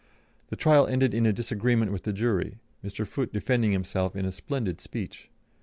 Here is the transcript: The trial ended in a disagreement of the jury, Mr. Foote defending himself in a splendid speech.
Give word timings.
The 0.49 0.55
trial 0.55 0.87
ended 0.87 1.13
in 1.13 1.27
a 1.27 1.31
disagreement 1.31 1.93
of 1.93 2.01
the 2.01 2.11
jury, 2.11 2.57
Mr. 2.83 3.05
Foote 3.05 3.31
defending 3.31 3.71
himself 3.71 4.15
in 4.15 4.25
a 4.25 4.31
splendid 4.31 4.81
speech. 4.81 5.29